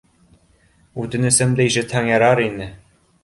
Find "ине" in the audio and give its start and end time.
2.47-2.71